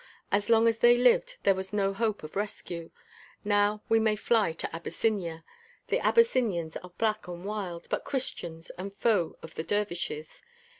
As 0.31 0.49
long 0.49 0.67
as 0.67 0.79
they 0.79 0.97
lived 0.97 1.37
there 1.43 1.53
was 1.53 1.71
no 1.71 1.93
hope 1.93 2.23
of 2.23 2.35
rescue. 2.35 2.89
Now 3.43 3.83
we 3.87 3.99
may 3.99 4.15
fly 4.15 4.51
to 4.53 4.75
Abyssinia. 4.75 5.45
The 5.89 5.99
Abyssinians 5.99 6.75
are 6.77 6.89
black 6.97 7.27
and 7.27 7.45
wild, 7.45 7.85
but 7.91 8.03
Christians 8.03 8.71
and 8.79 8.91
foes 8.91 9.35
of 9.43 9.53
the 9.53 9.63
dervishes. 9.63 10.41